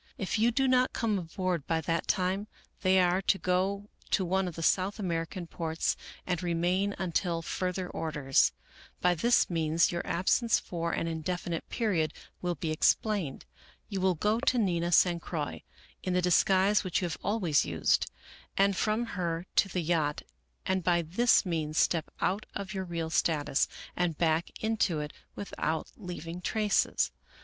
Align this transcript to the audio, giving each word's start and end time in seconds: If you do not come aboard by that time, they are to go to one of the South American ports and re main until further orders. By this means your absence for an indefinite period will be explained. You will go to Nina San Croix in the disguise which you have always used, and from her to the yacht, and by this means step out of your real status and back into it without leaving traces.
If 0.17 0.39
you 0.39 0.49
do 0.49 0.67
not 0.67 0.93
come 0.93 1.19
aboard 1.19 1.67
by 1.67 1.79
that 1.81 2.07
time, 2.07 2.47
they 2.81 2.99
are 2.99 3.21
to 3.21 3.37
go 3.37 3.87
to 4.09 4.25
one 4.25 4.47
of 4.47 4.55
the 4.55 4.63
South 4.63 4.97
American 4.97 5.45
ports 5.45 5.95
and 6.25 6.41
re 6.41 6.55
main 6.55 6.95
until 6.97 7.43
further 7.43 7.87
orders. 7.87 8.51
By 8.99 9.13
this 9.13 9.47
means 9.47 9.91
your 9.91 10.01
absence 10.03 10.57
for 10.59 10.91
an 10.91 11.05
indefinite 11.05 11.69
period 11.69 12.15
will 12.41 12.55
be 12.55 12.71
explained. 12.71 13.45
You 13.89 14.01
will 14.01 14.15
go 14.15 14.39
to 14.39 14.57
Nina 14.57 14.91
San 14.91 15.19
Croix 15.19 15.61
in 16.01 16.13
the 16.13 16.19
disguise 16.23 16.83
which 16.83 17.03
you 17.03 17.05
have 17.05 17.19
always 17.23 17.63
used, 17.63 18.09
and 18.57 18.75
from 18.75 19.05
her 19.05 19.45
to 19.57 19.69
the 19.69 19.81
yacht, 19.83 20.23
and 20.65 20.83
by 20.83 21.03
this 21.03 21.45
means 21.45 21.77
step 21.77 22.09
out 22.19 22.47
of 22.55 22.73
your 22.73 22.85
real 22.85 23.11
status 23.11 23.67
and 23.95 24.17
back 24.17 24.49
into 24.63 24.99
it 24.99 25.13
without 25.35 25.91
leaving 25.95 26.41
traces. 26.41 27.11